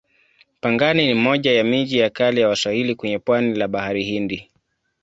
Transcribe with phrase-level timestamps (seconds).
[0.61, 4.51] Pangani ni moja ya miji ya kale ya Waswahili kwenye pwani la Bahari Hindi.